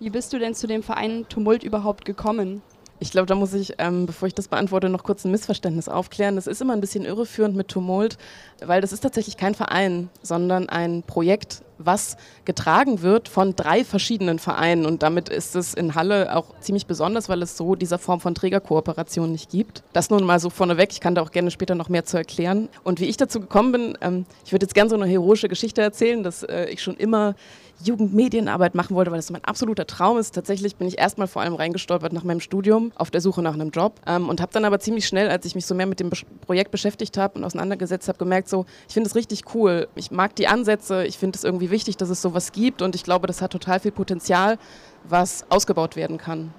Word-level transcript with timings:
Wie 0.00 0.10
bist 0.10 0.32
du 0.32 0.38
denn 0.38 0.54
zu 0.54 0.68
dem 0.68 0.84
Verein 0.84 1.26
Tumult 1.28 1.64
überhaupt 1.64 2.04
gekommen? 2.04 2.62
Ich 3.00 3.10
glaube, 3.10 3.26
da 3.26 3.34
muss 3.34 3.52
ich, 3.52 3.74
ähm, 3.78 4.06
bevor 4.06 4.26
ich 4.26 4.34
das 4.34 4.48
beantworte, 4.48 4.88
noch 4.88 5.04
kurz 5.04 5.24
ein 5.24 5.30
Missverständnis 5.30 5.88
aufklären. 5.88 6.36
Das 6.36 6.46
ist 6.46 6.60
immer 6.60 6.72
ein 6.72 6.80
bisschen 6.80 7.04
irreführend 7.04 7.56
mit 7.56 7.68
Tumult, 7.68 8.16
weil 8.64 8.80
das 8.80 8.92
ist 8.92 9.00
tatsächlich 9.00 9.36
kein 9.36 9.54
Verein, 9.54 10.08
sondern 10.22 10.68
ein 10.68 11.04
Projekt, 11.04 11.62
was 11.78 12.16
getragen 12.44 13.02
wird 13.02 13.28
von 13.28 13.54
drei 13.54 13.84
verschiedenen 13.84 14.40
Vereinen. 14.40 14.84
Und 14.84 15.04
damit 15.04 15.28
ist 15.28 15.54
es 15.54 15.74
in 15.74 15.94
Halle 15.94 16.34
auch 16.36 16.58
ziemlich 16.60 16.86
besonders, 16.86 17.28
weil 17.28 17.40
es 17.42 17.56
so 17.56 17.76
dieser 17.76 17.98
Form 17.98 18.20
von 18.20 18.34
Trägerkooperation 18.34 19.30
nicht 19.30 19.50
gibt. 19.50 19.84
Das 19.92 20.10
nun 20.10 20.24
mal 20.24 20.40
so 20.40 20.50
vorneweg. 20.50 20.90
Ich 20.92 21.00
kann 21.00 21.14
da 21.14 21.22
auch 21.22 21.30
gerne 21.30 21.52
später 21.52 21.76
noch 21.76 21.88
mehr 21.88 22.04
zu 22.04 22.16
erklären. 22.16 22.68
Und 22.82 22.98
wie 22.98 23.06
ich 23.06 23.16
dazu 23.16 23.38
gekommen 23.38 23.72
bin, 23.72 23.98
ähm, 24.00 24.26
ich 24.44 24.52
würde 24.52 24.64
jetzt 24.64 24.74
gerne 24.74 24.90
so 24.90 24.96
eine 24.96 25.06
heroische 25.06 25.48
Geschichte 25.48 25.82
erzählen, 25.82 26.24
dass 26.24 26.42
äh, 26.42 26.66
ich 26.66 26.82
schon 26.82 26.96
immer 26.96 27.36
Jugendmedienarbeit 27.82 28.74
machen 28.74 28.96
wollte, 28.96 29.10
weil 29.10 29.18
das 29.18 29.30
mein 29.30 29.44
absoluter 29.44 29.86
Traum 29.86 30.18
ist. 30.18 30.34
Tatsächlich 30.34 30.76
bin 30.76 30.88
ich 30.88 30.98
erstmal 30.98 31.28
vor 31.28 31.42
allem 31.42 31.54
reingestolpert 31.54 32.12
nach 32.12 32.24
meinem 32.24 32.40
Studium 32.40 32.92
auf 32.96 33.10
der 33.10 33.20
Suche 33.20 33.42
nach 33.42 33.54
einem 33.54 33.70
Job 33.70 34.00
ähm, 34.06 34.28
und 34.28 34.40
habe 34.40 34.52
dann 34.52 34.64
aber 34.64 34.80
ziemlich 34.80 35.06
schnell, 35.06 35.28
als 35.28 35.44
ich 35.46 35.54
mich 35.54 35.66
so 35.66 35.74
mehr 35.74 35.86
mit 35.86 36.00
dem 36.00 36.10
Projekt 36.40 36.70
beschäftigt 36.70 37.16
habe 37.16 37.38
und 37.38 37.44
auseinandergesetzt 37.44 38.08
habe, 38.08 38.18
gemerkt, 38.18 38.48
so, 38.48 38.66
ich 38.88 38.94
finde 38.94 39.08
es 39.08 39.14
richtig 39.14 39.54
cool. 39.54 39.88
Ich 39.94 40.10
mag 40.10 40.34
die 40.36 40.48
Ansätze, 40.48 41.04
ich 41.04 41.18
finde 41.18 41.36
es 41.36 41.44
irgendwie 41.44 41.70
wichtig, 41.70 41.96
dass 41.96 42.10
es 42.10 42.20
sowas 42.20 42.52
gibt 42.52 42.82
und 42.82 42.94
ich 42.94 43.04
glaube, 43.04 43.26
das 43.26 43.42
hat 43.42 43.52
total 43.52 43.80
viel 43.80 43.92
Potenzial, 43.92 44.58
was 45.04 45.44
ausgebaut 45.50 45.96
werden 45.96 46.18
kann. 46.18 46.52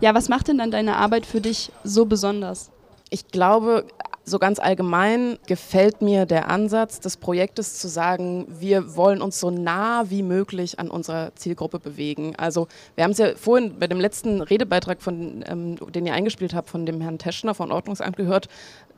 Ja, 0.00 0.14
was 0.14 0.28
macht 0.28 0.48
denn 0.48 0.58
dann 0.58 0.70
deine 0.70 0.96
Arbeit 0.96 1.26
für 1.26 1.40
dich 1.40 1.70
so 1.82 2.06
besonders? 2.06 2.70
Ich 3.10 3.28
glaube, 3.28 3.86
so 4.24 4.38
ganz 4.38 4.58
allgemein 4.58 5.38
gefällt 5.46 6.00
mir 6.00 6.24
der 6.24 6.48
Ansatz 6.48 7.00
des 7.00 7.16
Projektes 7.16 7.78
zu 7.78 7.88
sagen, 7.88 8.46
wir 8.48 8.96
wollen 8.96 9.20
uns 9.20 9.38
so 9.38 9.50
nah 9.50 10.04
wie 10.08 10.22
möglich 10.22 10.78
an 10.78 10.90
unserer 10.90 11.34
Zielgruppe 11.34 11.78
bewegen. 11.78 12.34
Also 12.36 12.66
wir 12.94 13.04
haben 13.04 13.10
es 13.10 13.18
ja 13.18 13.36
vorhin 13.36 13.78
bei 13.78 13.86
dem 13.86 14.00
letzten 14.00 14.40
Redebeitrag, 14.40 15.02
von, 15.02 15.44
ähm, 15.46 15.76
den 15.92 16.06
ihr 16.06 16.14
eingespielt 16.14 16.54
habt, 16.54 16.70
von 16.70 16.86
dem 16.86 17.00
Herrn 17.00 17.18
Teschner 17.18 17.54
von 17.54 17.70
Ordnungsamt 17.70 18.16
gehört, 18.16 18.48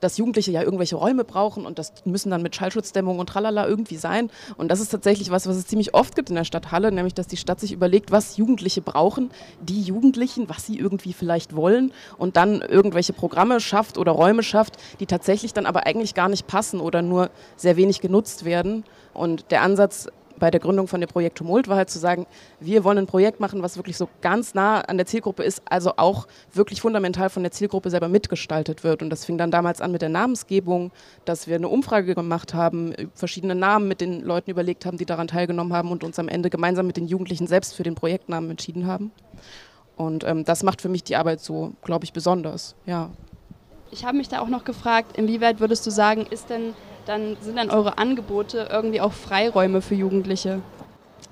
dass 0.00 0.18
Jugendliche 0.18 0.50
ja 0.50 0.62
irgendwelche 0.62 0.96
Räume 0.96 1.24
brauchen 1.24 1.64
und 1.66 1.78
das 1.78 1.92
müssen 2.04 2.30
dann 2.30 2.42
mit 2.42 2.54
Schallschutzdämmung 2.54 3.18
und 3.18 3.28
tralala 3.28 3.66
irgendwie 3.66 3.96
sein. 3.96 4.30
Und 4.56 4.68
das 4.70 4.80
ist 4.80 4.90
tatsächlich 4.90 5.30
was, 5.30 5.46
was 5.46 5.56
es 5.56 5.66
ziemlich 5.66 5.94
oft 5.94 6.14
gibt 6.14 6.28
in 6.28 6.36
der 6.36 6.44
Stadt 6.44 6.70
Halle, 6.70 6.92
nämlich 6.92 7.14
dass 7.14 7.26
die 7.26 7.36
Stadt 7.36 7.60
sich 7.60 7.72
überlegt, 7.72 8.12
was 8.12 8.36
Jugendliche 8.36 8.82
brauchen, 8.82 9.30
die 9.60 9.82
Jugendlichen, 9.82 10.48
was 10.48 10.66
sie 10.66 10.78
irgendwie 10.78 11.12
vielleicht 11.12 11.56
wollen 11.56 11.92
und 12.18 12.36
dann 12.36 12.60
irgendwelche 12.60 13.12
Programme 13.12 13.60
schafft 13.60 13.98
oder 13.98 14.12
Räume 14.12 14.42
schafft, 14.42 14.76
die 15.00 15.06
tatsächlich 15.06 15.15
dann 15.52 15.66
aber 15.66 15.86
eigentlich 15.86 16.14
gar 16.14 16.28
nicht 16.28 16.46
passen 16.46 16.80
oder 16.80 17.02
nur 17.02 17.30
sehr 17.56 17.76
wenig 17.76 18.00
genutzt 18.00 18.44
werden. 18.44 18.84
Und 19.12 19.50
der 19.50 19.62
Ansatz 19.62 20.08
bei 20.38 20.50
der 20.50 20.60
Gründung 20.60 20.88
von 20.88 21.00
dem 21.00 21.08
Projekt 21.08 21.38
Tumult 21.38 21.68
war 21.68 21.76
halt 21.76 21.90
zu 21.90 21.98
sagen, 21.98 22.26
wir 22.60 22.84
wollen 22.84 22.98
ein 22.98 23.06
Projekt 23.06 23.40
machen, 23.40 23.62
was 23.62 23.76
wirklich 23.76 23.96
so 23.96 24.08
ganz 24.20 24.54
nah 24.54 24.80
an 24.80 24.96
der 24.96 25.06
Zielgruppe 25.06 25.42
ist, 25.42 25.62
also 25.68 25.94
auch 25.96 26.26
wirklich 26.52 26.80
fundamental 26.80 27.30
von 27.30 27.42
der 27.42 27.52
Zielgruppe 27.52 27.90
selber 27.90 28.08
mitgestaltet 28.08 28.84
wird. 28.84 29.02
Und 29.02 29.10
das 29.10 29.24
fing 29.24 29.38
dann 29.38 29.50
damals 29.50 29.80
an 29.80 29.92
mit 29.92 30.02
der 30.02 30.08
Namensgebung, 30.08 30.92
dass 31.24 31.46
wir 31.46 31.56
eine 31.56 31.68
Umfrage 31.68 32.14
gemacht 32.14 32.54
haben, 32.54 32.94
verschiedene 33.14 33.54
Namen 33.54 33.88
mit 33.88 34.00
den 34.00 34.20
Leuten 34.22 34.50
überlegt 34.50 34.86
haben, 34.86 34.98
die 34.98 35.06
daran 35.06 35.28
teilgenommen 35.28 35.72
haben 35.72 35.90
und 35.90 36.04
uns 36.04 36.18
am 36.18 36.28
Ende 36.28 36.50
gemeinsam 36.50 36.86
mit 36.86 36.96
den 36.96 37.06
Jugendlichen 37.06 37.46
selbst 37.46 37.74
für 37.74 37.82
den 37.82 37.94
Projektnamen 37.94 38.50
entschieden 38.50 38.86
haben. 38.86 39.12
Und 39.96 40.24
ähm, 40.24 40.44
das 40.44 40.62
macht 40.62 40.82
für 40.82 40.90
mich 40.90 41.04
die 41.04 41.16
Arbeit 41.16 41.40
so, 41.40 41.72
glaube 41.82 42.04
ich, 42.04 42.12
besonders. 42.12 42.74
Ja. 42.84 43.10
Ich 43.90 44.04
habe 44.04 44.16
mich 44.16 44.28
da 44.28 44.40
auch 44.40 44.48
noch 44.48 44.64
gefragt, 44.64 45.16
inwieweit 45.16 45.60
würdest 45.60 45.86
du 45.86 45.90
sagen, 45.90 46.26
ist 46.28 46.50
denn 46.50 46.74
dann 47.06 47.36
sind 47.40 47.56
dann 47.56 47.70
eure 47.70 47.98
Angebote 47.98 48.68
irgendwie 48.70 49.00
auch 49.00 49.12
Freiräume 49.12 49.80
für 49.80 49.94
Jugendliche? 49.94 50.60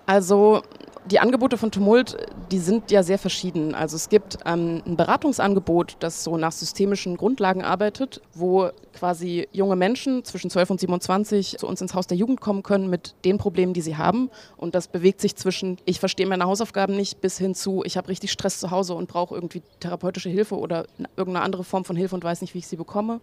Also 0.06 0.62
die 1.06 1.18
Angebote 1.18 1.58
von 1.58 1.70
Tumult, 1.70 2.16
die 2.54 2.60
sind 2.60 2.92
ja 2.92 3.02
sehr 3.02 3.18
verschieden. 3.18 3.74
Also 3.74 3.96
es 3.96 4.08
gibt 4.08 4.38
ähm, 4.46 4.80
ein 4.86 4.96
Beratungsangebot, 4.96 5.96
das 5.98 6.22
so 6.22 6.36
nach 6.36 6.52
systemischen 6.52 7.16
Grundlagen 7.16 7.64
arbeitet, 7.64 8.20
wo 8.32 8.70
quasi 8.92 9.48
junge 9.50 9.74
Menschen 9.74 10.22
zwischen 10.22 10.50
12 10.50 10.70
und 10.70 10.78
27 10.78 11.56
zu 11.58 11.66
uns 11.66 11.80
ins 11.80 11.94
Haus 11.94 12.06
der 12.06 12.16
Jugend 12.16 12.40
kommen 12.40 12.62
können 12.62 12.88
mit 12.88 13.16
den 13.24 13.38
Problemen, 13.38 13.72
die 13.72 13.80
sie 13.80 13.96
haben. 13.96 14.30
Und 14.56 14.76
das 14.76 14.86
bewegt 14.86 15.20
sich 15.20 15.34
zwischen, 15.34 15.78
ich 15.84 15.98
verstehe 15.98 16.28
meine 16.28 16.44
Hausaufgaben 16.44 16.94
nicht, 16.94 17.20
bis 17.20 17.38
hin 17.38 17.56
zu, 17.56 17.82
ich 17.84 17.96
habe 17.96 18.08
richtig 18.08 18.30
Stress 18.30 18.60
zu 18.60 18.70
Hause 18.70 18.94
und 18.94 19.08
brauche 19.08 19.34
irgendwie 19.34 19.62
therapeutische 19.80 20.28
Hilfe 20.28 20.56
oder 20.56 20.86
irgendeine 21.16 21.44
andere 21.44 21.64
Form 21.64 21.84
von 21.84 21.96
Hilfe 21.96 22.14
und 22.14 22.22
weiß 22.22 22.40
nicht, 22.40 22.54
wie 22.54 22.58
ich 22.58 22.68
sie 22.68 22.76
bekomme. 22.76 23.20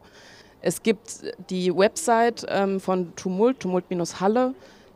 Es 0.59 0.83
gibt 0.83 1.21
die 1.49 1.73
Website 1.73 2.45
ähm, 2.49 2.81
von 2.81 3.15
Tumult, 3.15 3.61
Tumult-Halle, 3.61 4.55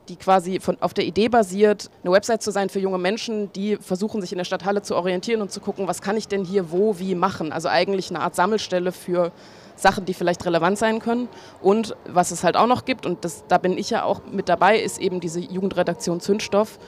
die 0.10 0.16
quasi 0.16 0.60
von, 0.60 0.78
auf 0.82 0.94
der 0.94 1.06
Idee 1.06 1.30
basiert, 1.30 1.90
eine 2.04 2.12
Website 2.14 2.42
zu 2.42 2.52
sein 2.52 2.70
für 2.70 2.80
junge 2.80 2.98
Menschen, 2.98 3.52
die 3.54 3.78
versuchen, 3.78 4.22
sich 4.22 4.32
in 4.32 4.38
der 4.38 4.46
Stadt 4.46 4.66
Halle 4.66 4.82
zu 4.82 4.96
orientieren 4.96 5.42
und 5.42 5.52
zu 5.52 5.60
gucken, 5.60 5.88
was 5.88 6.02
kann 6.02 6.18
ich 6.18 6.28
denn 6.28 6.44
hier 6.44 6.72
wo, 6.72 7.00
wie 7.00 7.16
machen. 7.16 7.52
Also 7.52 7.70
eigentlich 7.70 8.10
eine 8.10 8.22
Art 8.22 8.36
Sammelstelle 8.36 8.92
für 8.92 9.32
Sachen, 9.76 10.06
die 10.06 10.14
vielleicht 10.14 10.46
relevant 10.46 10.78
sein 10.78 11.00
können. 11.00 11.28
Und 11.62 11.96
was 12.08 12.32
es 12.32 12.44
halt 12.44 12.56
auch 12.56 12.68
noch 12.68 12.86
gibt, 12.86 13.06
und 13.06 13.26
das, 13.26 13.44
da 13.48 13.58
bin 13.58 13.78
ich 13.78 13.90
ja 13.90 14.04
auch 14.04 14.22
mit 14.32 14.50
dabei, 14.50 14.80
ist 14.80 15.00
eben 15.00 15.20
diese 15.20 15.40
Jugendredaktion 15.40 16.22
Zündstoff, 16.22 16.80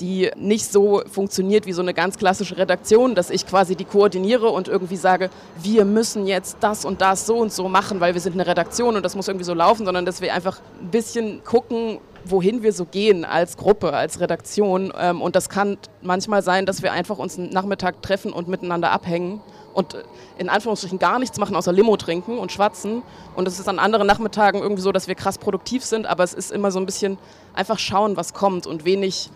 die 0.00 0.30
nicht 0.36 0.70
so 0.70 1.02
funktioniert 1.10 1.66
wie 1.66 1.72
so 1.72 1.80
eine 1.80 1.94
ganz 1.94 2.18
klassische 2.18 2.58
Redaktion, 2.58 3.14
dass 3.14 3.30
ich 3.30 3.46
quasi 3.46 3.76
die 3.76 3.84
koordiniere 3.84 4.48
und 4.48 4.68
irgendwie 4.68 4.96
sage, 4.96 5.30
wir 5.62 5.84
müssen 5.84 6.26
jetzt 6.26 6.58
das 6.60 6.84
und 6.84 7.00
das 7.00 7.26
so 7.26 7.38
und 7.38 7.52
so 7.52 7.68
machen, 7.68 8.00
weil 8.00 8.14
wir 8.14 8.20
sind 8.20 8.34
eine 8.34 8.46
Redaktion 8.46 8.96
und 8.96 9.02
das 9.04 9.16
muss 9.16 9.26
irgendwie 9.26 9.44
so 9.44 9.54
laufen, 9.54 9.86
sondern 9.86 10.04
dass 10.04 10.20
wir 10.20 10.34
einfach 10.34 10.60
ein 10.80 10.90
bisschen 10.90 11.42
gucken, 11.44 11.98
wohin 12.30 12.62
wir 12.62 12.72
so 12.72 12.84
gehen 12.84 13.24
als 13.24 13.56
Gruppe, 13.56 13.92
als 13.92 14.20
Redaktion. 14.20 14.92
Ähm, 14.98 15.22
und 15.22 15.36
das 15.36 15.48
kann 15.48 15.78
manchmal 16.02 16.42
sein, 16.42 16.66
dass 16.66 16.82
wir 16.82 16.92
einfach 16.92 17.18
uns 17.18 17.38
einen 17.38 17.50
Nachmittag 17.50 18.02
treffen 18.02 18.32
und 18.32 18.48
miteinander 18.48 18.90
abhängen 18.90 19.40
und 19.74 19.94
äh, 19.94 20.02
in 20.38 20.48
Anführungsstrichen 20.48 20.98
gar 20.98 21.18
nichts 21.18 21.38
machen, 21.38 21.56
außer 21.56 21.72
Limo 21.72 21.96
trinken 21.96 22.38
und 22.38 22.52
schwatzen. 22.52 23.02
Und 23.34 23.48
es 23.48 23.58
ist 23.58 23.68
an 23.68 23.78
anderen 23.78 24.06
Nachmittagen 24.06 24.60
irgendwie 24.60 24.82
so, 24.82 24.92
dass 24.92 25.08
wir 25.08 25.14
krass 25.14 25.38
produktiv 25.38 25.84
sind, 25.84 26.06
aber 26.06 26.24
es 26.24 26.34
ist 26.34 26.52
immer 26.52 26.70
so 26.70 26.78
ein 26.78 26.86
bisschen 26.86 27.18
einfach 27.54 27.78
schauen, 27.78 28.16
was 28.16 28.34
kommt 28.34 28.66
und 28.66 28.84
wenig 28.84 29.30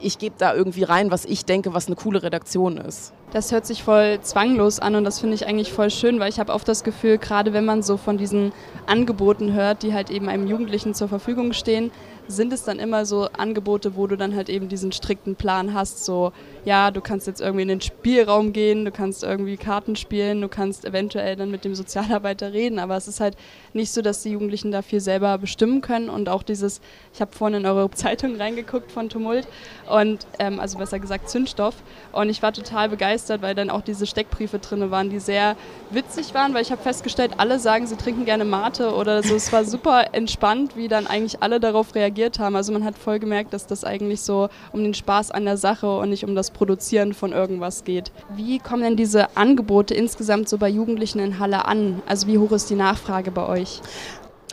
ich 0.00 0.18
gebe 0.18 0.34
da 0.36 0.54
irgendwie 0.54 0.82
rein, 0.82 1.10
was 1.10 1.24
ich 1.24 1.44
denke, 1.44 1.72
was 1.72 1.86
eine 1.86 1.96
coole 1.96 2.22
Redaktion 2.22 2.76
ist. 2.76 3.12
Das 3.34 3.50
hört 3.50 3.66
sich 3.66 3.82
voll 3.82 4.20
zwanglos 4.20 4.78
an 4.78 4.94
und 4.94 5.02
das 5.02 5.18
finde 5.18 5.34
ich 5.34 5.44
eigentlich 5.48 5.72
voll 5.72 5.90
schön, 5.90 6.20
weil 6.20 6.28
ich 6.28 6.38
habe 6.38 6.52
oft 6.52 6.68
das 6.68 6.84
Gefühl, 6.84 7.18
gerade 7.18 7.52
wenn 7.52 7.64
man 7.64 7.82
so 7.82 7.96
von 7.96 8.16
diesen 8.16 8.52
Angeboten 8.86 9.54
hört, 9.54 9.82
die 9.82 9.92
halt 9.92 10.08
eben 10.08 10.28
einem 10.28 10.46
Jugendlichen 10.46 10.94
zur 10.94 11.08
Verfügung 11.08 11.52
stehen, 11.52 11.90
sind 12.28 12.52
es 12.52 12.64
dann 12.64 12.78
immer 12.78 13.04
so 13.04 13.28
Angebote, 13.36 13.96
wo 13.96 14.06
du 14.06 14.16
dann 14.16 14.34
halt 14.34 14.48
eben 14.48 14.68
diesen 14.68 14.92
strikten 14.92 15.36
Plan 15.36 15.74
hast, 15.74 16.04
so 16.04 16.32
ja, 16.64 16.90
du 16.90 17.00
kannst 17.00 17.26
jetzt 17.26 17.40
irgendwie 17.40 17.62
in 17.62 17.68
den 17.68 17.80
Spielraum 17.80 18.52
gehen, 18.52 18.84
du 18.84 18.90
kannst 18.90 19.22
irgendwie 19.22 19.56
Karten 19.56 19.96
spielen, 19.96 20.40
du 20.40 20.48
kannst 20.48 20.84
eventuell 20.84 21.36
dann 21.36 21.50
mit 21.50 21.64
dem 21.64 21.74
Sozialarbeiter 21.74 22.52
reden, 22.52 22.78
aber 22.78 22.96
es 22.96 23.08
ist 23.08 23.20
halt 23.20 23.36
nicht 23.72 23.92
so, 23.92 24.00
dass 24.00 24.22
die 24.22 24.30
Jugendlichen 24.30 24.70
da 24.70 24.80
viel 24.82 25.00
selber 25.00 25.36
bestimmen 25.38 25.80
können 25.80 26.08
und 26.08 26.28
auch 26.28 26.42
dieses, 26.42 26.80
ich 27.12 27.20
habe 27.20 27.32
vorhin 27.36 27.60
in 27.60 27.66
eure 27.66 27.90
Zeitung 27.94 28.36
reingeguckt 28.36 28.90
von 28.90 29.08
Tumult 29.08 29.46
und 29.90 30.26
ähm, 30.38 30.60
also 30.60 30.78
besser 30.78 30.98
gesagt 30.98 31.28
Zündstoff 31.28 31.74
und 32.12 32.30
ich 32.30 32.42
war 32.42 32.52
total 32.52 32.88
begeistert, 32.88 33.23
weil 33.28 33.54
dann 33.54 33.70
auch 33.70 33.80
diese 33.80 34.06
Steckbriefe 34.06 34.58
drin 34.58 34.90
waren, 34.90 35.10
die 35.10 35.18
sehr 35.18 35.56
witzig 35.90 36.34
waren, 36.34 36.54
weil 36.54 36.62
ich 36.62 36.70
habe 36.70 36.82
festgestellt, 36.82 37.32
alle 37.38 37.58
sagen, 37.58 37.86
sie 37.86 37.96
trinken 37.96 38.24
gerne 38.24 38.44
Mate 38.44 38.94
oder 38.94 39.22
so. 39.22 39.34
Es 39.34 39.52
war 39.52 39.64
super 39.64 40.14
entspannt, 40.14 40.76
wie 40.76 40.88
dann 40.88 41.06
eigentlich 41.06 41.42
alle 41.42 41.60
darauf 41.60 41.94
reagiert 41.94 42.38
haben. 42.38 42.56
Also 42.56 42.72
man 42.72 42.84
hat 42.84 42.96
voll 42.96 43.18
gemerkt, 43.18 43.52
dass 43.52 43.66
das 43.66 43.84
eigentlich 43.84 44.20
so 44.20 44.48
um 44.72 44.82
den 44.82 44.94
Spaß 44.94 45.30
an 45.30 45.44
der 45.44 45.56
Sache 45.56 45.98
und 45.98 46.10
nicht 46.10 46.24
um 46.24 46.34
das 46.34 46.50
Produzieren 46.50 47.14
von 47.14 47.32
irgendwas 47.32 47.84
geht. 47.84 48.12
Wie 48.36 48.58
kommen 48.58 48.82
denn 48.82 48.96
diese 48.96 49.36
Angebote 49.36 49.94
insgesamt 49.94 50.48
so 50.48 50.58
bei 50.58 50.68
Jugendlichen 50.68 51.18
in 51.18 51.38
Halle 51.38 51.64
an? 51.64 52.02
Also 52.06 52.26
wie 52.26 52.38
hoch 52.38 52.52
ist 52.52 52.70
die 52.70 52.74
Nachfrage 52.74 53.30
bei 53.30 53.46
euch? 53.46 53.80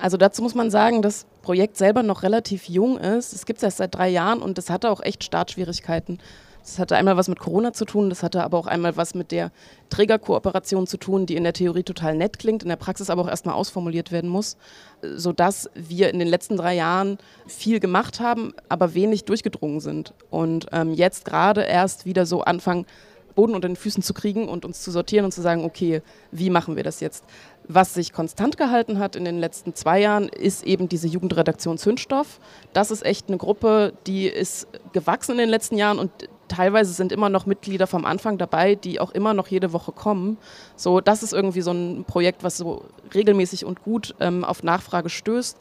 Also 0.02 0.18
dazu 0.18 0.42
muss 0.42 0.56
man 0.56 0.72
sagen, 0.72 1.02
das 1.02 1.28
Projekt 1.42 1.78
selber 1.78 2.02
noch 2.03 2.24
relativ 2.24 2.68
jung 2.68 2.98
ist. 2.98 3.34
Es 3.34 3.46
gibt 3.46 3.58
es 3.58 3.64
erst 3.64 3.78
seit 3.78 3.96
drei 3.96 4.09
Jahren 4.09 4.42
und 4.42 4.58
es 4.58 4.70
hatte 4.70 4.90
auch 4.90 5.02
echt 5.02 5.24
Startschwierigkeiten. 5.24 6.20
Das 6.63 6.77
hatte 6.77 6.95
einmal 6.95 7.17
was 7.17 7.27
mit 7.27 7.39
Corona 7.39 7.73
zu 7.73 7.85
tun, 7.85 8.09
das 8.09 8.23
hatte 8.23 8.43
aber 8.43 8.58
auch 8.58 8.67
einmal 8.67 8.96
was 8.96 9.16
mit 9.16 9.31
der 9.31 9.52
Trägerkooperation 9.90 10.87
zu 10.87 10.97
tun, 10.97 11.25
die 11.25 11.35
in 11.35 11.43
der 11.43 11.53
Theorie 11.53 11.84
total 11.84 12.16
nett 12.16 12.40
klingt, 12.40 12.63
in 12.63 12.69
der 12.69 12.75
Praxis 12.75 13.09
aber 13.09 13.23
auch 13.23 13.28
erstmal 13.28 13.55
ausformuliert 13.55 14.11
werden 14.11 14.29
muss, 14.29 14.58
sodass 15.02 15.69
wir 15.73 16.09
in 16.11 16.19
den 16.19 16.28
letzten 16.28 16.58
drei 16.58 16.75
Jahren 16.75 17.17
viel 17.47 17.79
gemacht 17.79 18.19
haben, 18.19 18.53
aber 18.69 18.93
wenig 18.93 19.25
durchgedrungen 19.25 19.79
sind. 19.79 20.13
Und 20.29 20.67
ähm, 20.72 20.93
jetzt 20.93 21.25
gerade 21.25 21.63
erst 21.63 22.05
wieder 22.05 22.25
so 22.25 22.41
anfangen, 22.41 22.85
Boden 23.34 23.55
unter 23.55 23.67
den 23.67 23.75
Füßen 23.75 24.03
zu 24.03 24.14
kriegen 24.14 24.47
und 24.47 24.66
uns 24.66 24.81
zu 24.81 24.91
sortieren 24.91 25.25
und 25.25 25.31
zu 25.31 25.41
sagen, 25.41 25.64
okay, 25.64 26.02
wie 26.31 26.49
machen 26.49 26.75
wir 26.75 26.84
das 26.84 26.99
jetzt? 26.99 27.23
Was 27.67 27.93
sich 27.93 28.11
konstant 28.11 28.57
gehalten 28.57 28.99
hat 28.99 29.16
in 29.16 29.25
den 29.25 29.40
letzten 29.40 29.75
zwei 29.75 30.02
Jahren, 30.02 30.28
ist 30.29 30.64
eben 30.64 30.90
diese 30.90 31.07
Jugendredaktion 31.07 31.78
Zündstoff. 31.78 32.40
Das 32.73 32.91
ist 32.91 33.05
echt 33.05 33.29
eine 33.29 33.37
Gruppe, 33.37 33.93
die 34.07 34.28
ist 34.28 34.67
gewachsen 34.93 35.34
in 35.34 35.37
den 35.37 35.49
letzten 35.49 35.78
Jahren 35.78 35.99
und 35.99 36.11
teilweise 36.52 36.92
sind 36.92 37.12
immer 37.12 37.30
noch 37.30 37.46
Mitglieder 37.46 37.88
vom 37.88 38.06
Anfang 38.06 38.38
dabei, 38.38 38.76
die 38.76 39.00
auch 39.00 39.12
immer 39.12 39.34
noch 39.34 39.48
jede 39.48 39.72
Woche 39.72 39.92
kommen. 39.92 40.38
So, 40.76 41.00
das 41.00 41.24
ist 41.24 41.34
irgendwie 41.34 41.62
so 41.62 41.72
ein 41.72 42.03
Projekt, 42.06 42.44
was 42.44 42.58
so 42.58 42.84
regelmäßig 43.14 43.66
und 43.66 43.84
gut 43.84 44.14
ähm, 44.20 44.44
auf 44.44 44.62
Nachfrage 44.64 45.09
stößt. 45.09 45.58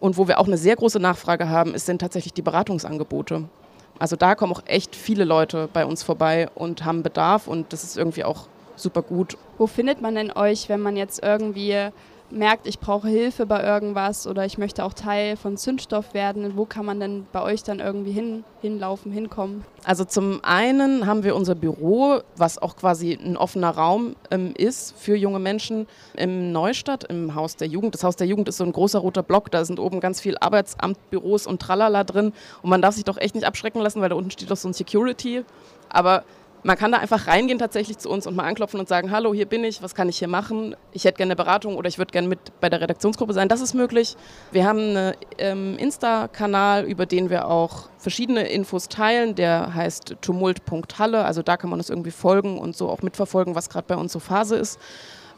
Und 0.00 0.18
wo 0.18 0.26
wir 0.28 0.40
auch 0.40 0.46
eine 0.46 0.58
sehr 0.58 0.76
große 0.76 0.98
Nachfrage 0.98 1.48
haben, 1.48 1.72
ist, 1.74 1.86
sind 1.86 2.00
tatsächlich 2.00 2.34
die 2.34 2.42
Beratungsangebote 2.42 3.44
Also 3.98 4.16
da 4.16 4.34
kommen 4.34 4.52
auch 4.52 4.62
echt 4.66 4.96
viele 4.96 5.24
Leute 5.24 5.68
bei 5.72 5.86
uns 5.86 6.02
vorbei 6.02 6.48
und 6.54 6.84
haben 6.84 7.02
Bedarf 7.02 7.46
und 7.46 7.72
das 7.72 7.84
ist 7.84 7.96
irgendwie 7.96 8.24
auch 8.24 8.48
super 8.76 9.02
gut. 9.02 9.38
Wo 9.56 9.66
findet 9.66 10.02
man 10.02 10.16
denn 10.16 10.32
euch, 10.32 10.68
wenn 10.68 10.80
man 10.80 10.96
jetzt 10.96 11.22
irgendwie 11.22 11.90
merkt, 12.34 12.66
ich 12.66 12.78
brauche 12.78 13.08
Hilfe 13.08 13.46
bei 13.46 13.62
irgendwas 13.62 14.26
oder 14.26 14.44
ich 14.44 14.58
möchte 14.58 14.84
auch 14.84 14.92
Teil 14.92 15.36
von 15.36 15.56
Zündstoff 15.56 16.14
werden, 16.14 16.56
wo 16.56 16.64
kann 16.64 16.84
man 16.84 17.00
denn 17.00 17.26
bei 17.32 17.42
euch 17.42 17.62
dann 17.62 17.80
irgendwie 17.80 18.12
hin, 18.12 18.44
hinlaufen, 18.60 19.12
hinkommen? 19.12 19.64
Also 19.84 20.04
zum 20.04 20.40
einen 20.42 21.06
haben 21.06 21.24
wir 21.24 21.36
unser 21.36 21.54
Büro, 21.54 22.20
was 22.36 22.60
auch 22.60 22.76
quasi 22.76 23.12
ein 23.12 23.36
offener 23.36 23.70
Raum 23.70 24.16
ähm, 24.30 24.54
ist 24.56 24.94
für 24.98 25.16
junge 25.16 25.38
Menschen 25.38 25.86
im 26.14 26.52
Neustadt, 26.52 27.04
im 27.04 27.34
Haus 27.34 27.56
der 27.56 27.68
Jugend. 27.68 27.94
Das 27.94 28.04
Haus 28.04 28.16
der 28.16 28.26
Jugend 28.26 28.48
ist 28.48 28.56
so 28.56 28.64
ein 28.64 28.72
großer 28.72 28.98
roter 28.98 29.22
Block, 29.22 29.50
da 29.50 29.64
sind 29.64 29.78
oben 29.78 30.00
ganz 30.00 30.20
viel 30.20 30.36
Arbeitsamtbüros 30.38 31.46
und 31.46 31.60
Tralala 31.60 32.04
drin 32.04 32.32
und 32.62 32.70
man 32.70 32.82
darf 32.82 32.94
sich 32.94 33.04
doch 33.04 33.18
echt 33.18 33.34
nicht 33.34 33.46
abschrecken 33.46 33.80
lassen, 33.80 34.00
weil 34.00 34.08
da 34.08 34.16
unten 34.16 34.30
steht 34.30 34.50
doch 34.50 34.56
so 34.56 34.68
ein 34.68 34.74
Security. 34.74 35.44
Aber 35.88 36.24
man 36.64 36.78
kann 36.78 36.90
da 36.90 36.98
einfach 36.98 37.26
reingehen 37.26 37.58
tatsächlich 37.58 37.98
zu 37.98 38.08
uns 38.08 38.26
und 38.26 38.34
mal 38.34 38.44
anklopfen 38.44 38.80
und 38.80 38.88
sagen, 38.88 39.10
hallo, 39.10 39.34
hier 39.34 39.44
bin 39.44 39.62
ich, 39.64 39.82
was 39.82 39.94
kann 39.94 40.08
ich 40.08 40.18
hier 40.18 40.28
machen? 40.28 40.74
Ich 40.92 41.04
hätte 41.04 41.18
gerne 41.18 41.32
eine 41.32 41.36
Beratung 41.36 41.76
oder 41.76 41.88
ich 41.88 41.98
würde 41.98 42.10
gerne 42.10 42.26
mit 42.26 42.38
bei 42.60 42.70
der 42.70 42.80
Redaktionsgruppe 42.80 43.34
sein. 43.34 43.48
Das 43.48 43.60
ist 43.60 43.74
möglich. 43.74 44.16
Wir 44.50 44.64
haben 44.64 44.78
einen 44.78 45.14
ähm, 45.36 45.76
Insta-Kanal, 45.78 46.84
über 46.84 47.04
den 47.04 47.28
wir 47.28 47.48
auch 47.48 47.90
verschiedene 47.98 48.48
Infos 48.48 48.88
teilen. 48.88 49.34
Der 49.34 49.74
heißt 49.74 50.16
tumult.halle. 50.22 51.24
Also 51.24 51.42
da 51.42 51.58
kann 51.58 51.68
man 51.68 51.78
uns 51.78 51.90
irgendwie 51.90 52.10
folgen 52.10 52.58
und 52.58 52.74
so 52.74 52.88
auch 52.88 53.02
mitverfolgen, 53.02 53.54
was 53.54 53.68
gerade 53.68 53.86
bei 53.86 53.96
uns 53.96 54.12
so 54.12 54.18
Phase 54.18 54.56
ist. 54.56 54.80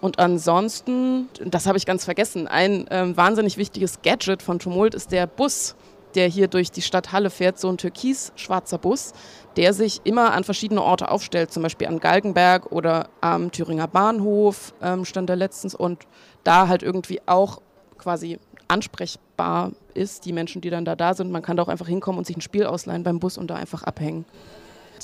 Und 0.00 0.20
ansonsten, 0.20 1.28
das 1.44 1.67
habe 1.67 1.78
ich 1.78 1.87
ganz 1.87 2.05
vergessen, 2.05 2.46
ein 2.46 2.87
ähm, 2.90 3.17
wahnsinnig 3.17 3.56
wichtiges 3.56 4.02
Gadget 4.02 4.43
von 4.43 4.61
Tumult 4.61 4.94
ist 4.94 5.11
der 5.11 5.26
Bus 5.26 5.75
der 6.17 6.29
hier 6.29 6.49
durch 6.49 6.71
die 6.71 6.83
Stadt 6.83 7.13
Halle 7.13 7.31
fährt, 7.31 7.59
so 7.59 7.69
ein 7.69 7.79
türkis-schwarzer 7.79 8.79
Bus, 8.79 9.13
der 9.57 9.73
sich 9.73 10.01
immer 10.05 10.33
an 10.33 10.45
verschiedene 10.45 10.83
Orte 10.83 11.11
aufstellt, 11.11 11.53
zum 11.53 11.63
Beispiel 11.63 11.87
an 11.87 12.01
Galgenberg 12.01 12.73
oder 12.73 13.09
am 13.21 13.53
Thüringer 13.53 13.87
Bahnhof 13.87 14.75
ähm, 14.83 15.05
stand 15.05 15.31
er 15.31 15.37
letztens 15.37 15.75
und 15.75 16.07
da 16.43 16.69
halt 16.69 16.83
irgendwie 16.83 17.21
auch 17.27 17.61
quasi 17.99 18.39
ansprechbar 18.69 19.73
ist, 19.95 20.25
die 20.25 20.33
Menschen, 20.33 20.61
die 20.61 20.71
dann 20.71 20.85
da 20.85 20.97
da 20.97 21.15
sind. 21.15 21.31
Man 21.31 21.43
kann 21.43 21.57
da 21.57 21.63
auch 21.63 21.69
einfach 21.69 21.89
hinkommen 21.89 22.19
und 22.19 22.27
sich 22.27 22.37
ein 22.37 22.41
Spiel 22.41 22.67
ausleihen 22.67 23.03
beim 23.03 23.21
Bus 23.21 23.39
und 23.39 23.49
da 23.49 23.55
einfach 23.55 23.83
abhängen. 23.85 24.25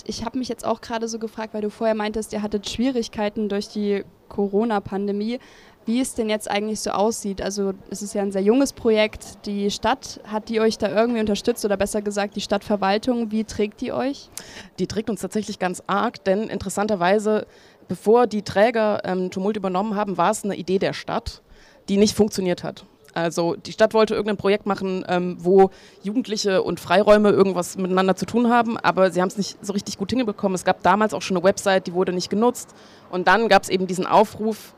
Ich 0.06 0.25
habe 0.25 0.38
mich 0.38 0.49
jetzt 0.49 0.65
auch 0.65 0.81
gerade 0.81 1.06
so 1.06 1.19
gefragt, 1.19 1.55
weil 1.55 1.61
du 1.61 1.70
vorher 1.70 1.94
meintest, 1.94 2.32
ihr 2.32 2.43
hattet 2.43 2.69
Schwierigkeiten 2.69 3.49
durch 3.49 3.69
die 3.69 4.05
Corona-Pandemie 4.29 5.38
wie 5.84 6.00
es 6.00 6.14
denn 6.14 6.29
jetzt 6.29 6.50
eigentlich 6.50 6.81
so 6.81 6.90
aussieht. 6.90 7.43
Also 7.43 7.73
es 7.90 8.02
ist 8.02 8.14
ja 8.14 8.23
ein 8.23 8.32
sehr 8.32 8.43
junges 8.43 8.73
Projekt. 8.73 9.46
Die 9.46 9.70
Stadt, 9.70 10.20
hat 10.26 10.49
die 10.49 10.61
euch 10.61 10.79
da 10.79 10.88
irgendwie 10.88 11.20
unterstützt 11.20 11.64
oder 11.64 11.76
besser 11.76 12.02
gesagt 12.02 12.37
die 12.37 12.40
Stadtverwaltung? 12.40 13.31
Wie 13.31 13.44
trägt 13.44 13.81
die 13.81 13.93
euch? 13.93 14.31
Die 14.79 14.87
trägt 14.87 15.11
uns 15.11 15.20
tatsächlich 15.20 15.58
ganz 15.58 15.82
arg, 15.87 16.23
denn 16.25 16.44
interessanterweise, 16.44 17.46
bevor 17.88 18.26
die 18.26 18.43
Träger 18.43 19.02
ähm, 19.05 19.31
Tumult 19.31 19.56
übernommen 19.56 19.96
haben, 19.96 20.17
war 20.17 20.31
es 20.31 20.44
eine 20.44 20.56
Idee 20.56 20.79
der 20.79 20.93
Stadt, 20.93 21.43
die 21.88 21.96
nicht 21.96 22.17
funktioniert 22.17 22.62
hat. 22.62 22.84
Also 23.14 23.56
die 23.56 23.73
Stadt 23.73 23.94
wollte 23.94 24.14
irgendein 24.14 24.38
Projekt 24.38 24.67
machen, 24.67 25.05
ähm, 25.08 25.37
wo 25.38 25.70
Jugendliche 26.02 26.62
und 26.62 26.81
Freiräume 26.81 27.31
irgendwas 27.31 27.76
miteinander 27.76 28.17
zu 28.17 28.25
tun 28.25 28.49
haben, 28.49 28.79
aber 28.79 29.11
sie 29.11 29.20
haben 29.20 29.29
es 29.29 29.37
nicht 29.37 29.58
so 29.64 29.73
richtig 29.73 29.99
gut 29.99 30.11
hingebekommen. 30.11 30.55
Es 30.55 30.64
gab 30.64 30.82
damals 30.82 31.12
auch 31.12 31.23
schon 31.23 31.37
eine 31.37 31.44
Website, 31.44 31.87
die 31.87 31.93
wurde 31.93 32.12
nicht 32.12 32.31
genutzt. 32.31 32.75
Und 33.11 33.29
dann 33.29 33.49
gab 33.49 33.64
es 33.64 33.69
eben 33.69 33.87
diesen 33.87 34.06
Aufruf, 34.06 34.75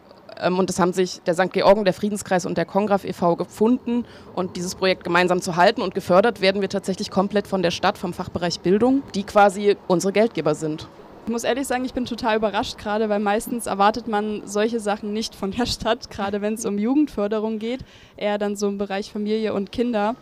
und 0.49 0.69
das 0.69 0.79
haben 0.79 0.93
sich 0.93 1.21
der 1.23 1.35
St. 1.35 1.53
Georgen, 1.53 1.85
der 1.85 1.95
Friedenskreis 1.95 2.47
und 2.47 2.59
der 2.59 2.65
Kongraf 2.65 3.05
e.V. 3.05 3.37
gefunden 3.37 4.05
und 4.35 4.57
dieses 4.57 4.75
Projekt 4.75 5.05
gemeinsam 5.05 5.41
zu 5.41 5.57
halten. 5.57 5.83
Und 5.83 5.95
gefördert 5.95 6.41
werden 6.41 6.61
wir 6.61 6.69
tatsächlich 6.69 7.11
komplett 7.11 7.47
von 7.47 7.63
der 7.63 7.71
Stadt, 7.71 7.99
vom 7.99 8.13
Fachbereich 8.13 8.61
Bildung, 8.61 9.03
die 9.15 9.25
quasi 9.25 9.77
unsere 9.89 10.13
Geldgeber 10.13 10.55
sind. 10.55 10.89
Ich 11.27 11.33
muss 11.33 11.45
ehrlich 11.45 11.67
sagen, 11.67 11.87
ich 11.87 11.95
bin 11.95 12.05
total 12.05 12.37
überrascht 12.37 12.77
gerade, 12.77 13.09
weil 13.09 13.21
meistens 13.21 13.65
erwartet 13.67 14.09
man 14.09 14.43
solche 14.45 14.79
Sachen 14.79 15.15
nicht 15.15 15.35
von 15.35 15.53
der 15.53 15.65
Stadt, 15.75 16.11
gerade 16.11 16.43
wenn 16.43 16.55
es 16.55 16.67
um 16.67 16.79
Jugendförderung 16.79 17.59
geht, 17.59 17.81
eher 18.17 18.37
dann 18.37 18.57
so 18.57 18.69
im 18.69 18.77
Bereich 18.77 19.11
Familie 19.11 19.55
und 19.55 19.73
Kinder. 19.73 20.17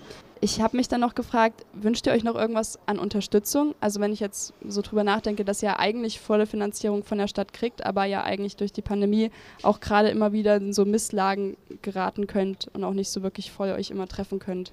Ich 0.44 0.60
habe 0.60 0.76
mich 0.76 0.88
dann 0.88 1.00
noch 1.00 1.14
gefragt, 1.14 1.64
wünscht 1.72 2.04
ihr 2.04 2.12
euch 2.12 2.24
noch 2.24 2.34
irgendwas 2.34 2.76
an 2.86 2.98
Unterstützung? 2.98 3.76
Also 3.78 4.00
wenn 4.00 4.12
ich 4.12 4.18
jetzt 4.18 4.52
so 4.66 4.82
drüber 4.82 5.04
nachdenke, 5.04 5.44
dass 5.44 5.62
ihr 5.62 5.78
eigentlich 5.78 6.18
volle 6.18 6.46
Finanzierung 6.46 7.04
von 7.04 7.18
der 7.18 7.28
Stadt 7.28 7.52
kriegt, 7.52 7.86
aber 7.86 8.06
ja 8.06 8.24
eigentlich 8.24 8.56
durch 8.56 8.72
die 8.72 8.82
Pandemie 8.82 9.30
auch 9.62 9.78
gerade 9.78 10.08
immer 10.08 10.32
wieder 10.32 10.56
in 10.56 10.72
so 10.72 10.84
Misslagen 10.84 11.56
geraten 11.82 12.26
könnt 12.26 12.68
und 12.74 12.82
auch 12.82 12.92
nicht 12.92 13.10
so 13.10 13.22
wirklich 13.22 13.52
voll 13.52 13.70
euch 13.70 13.90
immer 13.90 14.08
treffen 14.08 14.40
könnt. 14.40 14.72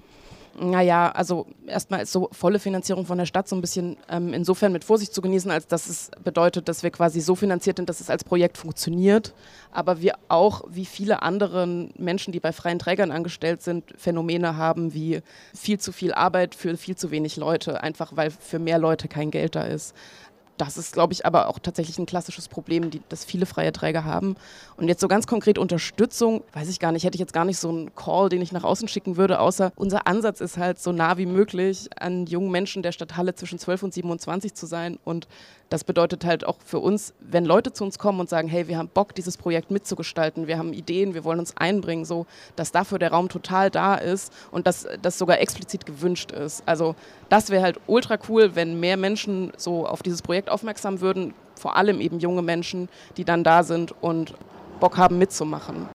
Naja, 0.58 1.10
also 1.12 1.46
erstmal 1.66 2.02
ist 2.02 2.12
so 2.12 2.28
volle 2.32 2.58
Finanzierung 2.58 3.06
von 3.06 3.16
der 3.16 3.26
Stadt 3.26 3.48
so 3.48 3.54
ein 3.54 3.60
bisschen 3.60 3.96
ähm, 4.08 4.34
insofern 4.34 4.72
mit 4.72 4.84
Vorsicht 4.84 5.14
zu 5.14 5.22
genießen, 5.22 5.50
als 5.50 5.66
dass 5.66 5.88
es 5.88 6.10
bedeutet, 6.22 6.68
dass 6.68 6.82
wir 6.82 6.90
quasi 6.90 7.20
so 7.20 7.34
finanziert 7.34 7.76
sind, 7.76 7.88
dass 7.88 8.00
es 8.00 8.10
als 8.10 8.24
Projekt 8.24 8.58
funktioniert. 8.58 9.32
Aber 9.72 10.00
wir 10.00 10.14
auch, 10.28 10.64
wie 10.68 10.84
viele 10.84 11.22
andere 11.22 11.88
Menschen, 11.96 12.32
die 12.32 12.40
bei 12.40 12.52
freien 12.52 12.78
Trägern 12.78 13.12
angestellt 13.12 13.62
sind, 13.62 13.84
Phänomene 13.96 14.56
haben 14.56 14.92
wie 14.92 15.22
viel 15.54 15.78
zu 15.78 15.92
viel 15.92 16.12
Arbeit 16.12 16.54
für 16.54 16.76
viel 16.76 16.96
zu 16.96 17.10
wenig 17.10 17.36
Leute, 17.36 17.82
einfach 17.82 18.16
weil 18.16 18.30
für 18.30 18.58
mehr 18.58 18.78
Leute 18.78 19.06
kein 19.08 19.30
Geld 19.30 19.54
da 19.54 19.62
ist. 19.62 19.94
Das 20.60 20.76
ist, 20.76 20.92
glaube 20.92 21.14
ich, 21.14 21.24
aber 21.24 21.48
auch 21.48 21.58
tatsächlich 21.58 21.98
ein 21.98 22.04
klassisches 22.04 22.46
Problem, 22.46 22.90
die, 22.90 23.00
das 23.08 23.24
viele 23.24 23.46
freie 23.46 23.72
Träger 23.72 24.04
haben. 24.04 24.36
Und 24.76 24.88
jetzt 24.88 25.00
so 25.00 25.08
ganz 25.08 25.26
konkret 25.26 25.56
Unterstützung, 25.56 26.44
weiß 26.52 26.68
ich 26.68 26.78
gar 26.78 26.92
nicht, 26.92 27.04
hätte 27.04 27.16
ich 27.16 27.20
jetzt 27.20 27.32
gar 27.32 27.46
nicht 27.46 27.56
so 27.56 27.70
einen 27.70 27.94
Call, 27.94 28.28
den 28.28 28.42
ich 28.42 28.52
nach 28.52 28.64
außen 28.64 28.86
schicken 28.86 29.16
würde, 29.16 29.40
außer 29.40 29.72
unser 29.74 30.06
Ansatz 30.06 30.42
ist 30.42 30.58
halt 30.58 30.78
so 30.78 30.92
nah 30.92 31.16
wie 31.16 31.24
möglich 31.24 31.88
an 31.98 32.26
jungen 32.26 32.50
Menschen 32.50 32.82
der 32.82 32.92
Stadt 32.92 33.16
Halle 33.16 33.34
zwischen 33.34 33.58
12 33.58 33.84
und 33.84 33.94
27 33.94 34.52
zu 34.52 34.66
sein 34.66 34.98
und 35.02 35.28
das 35.70 35.84
bedeutet 35.84 36.24
halt 36.24 36.44
auch 36.44 36.56
für 36.64 36.80
uns, 36.80 37.14
wenn 37.20 37.44
Leute 37.44 37.72
zu 37.72 37.84
uns 37.84 37.96
kommen 37.96 38.18
und 38.18 38.28
sagen, 38.28 38.48
hey, 38.48 38.66
wir 38.66 38.76
haben 38.76 38.88
Bock, 38.92 39.14
dieses 39.14 39.36
Projekt 39.36 39.70
mitzugestalten, 39.70 40.48
wir 40.48 40.58
haben 40.58 40.72
Ideen, 40.72 41.14
wir 41.14 41.22
wollen 41.22 41.38
uns 41.38 41.56
einbringen, 41.56 42.04
so, 42.04 42.26
dass 42.56 42.72
dafür 42.72 42.98
der 42.98 43.12
Raum 43.12 43.28
total 43.28 43.70
da 43.70 43.94
ist 43.94 44.32
und 44.50 44.66
dass 44.66 44.88
das 45.00 45.16
sogar 45.16 45.38
explizit 45.38 45.86
gewünscht 45.86 46.32
ist. 46.32 46.64
Also 46.66 46.96
das 47.28 47.50
wäre 47.50 47.62
halt 47.62 47.80
ultra 47.86 48.18
cool, 48.28 48.56
wenn 48.56 48.80
mehr 48.80 48.96
Menschen 48.96 49.52
so 49.56 49.86
auf 49.86 50.02
dieses 50.02 50.22
Projekt 50.22 50.49
aufmerksam 50.50 51.00
würden, 51.00 51.34
vor 51.54 51.76
allem 51.76 52.00
eben 52.00 52.18
junge 52.18 52.42
Menschen, 52.42 52.88
die 53.16 53.24
dann 53.24 53.44
da 53.44 53.62
sind 53.62 53.94
und 54.00 54.34
Bock 54.80 54.96
haben 54.96 55.18
mitzumachen. 55.18 55.86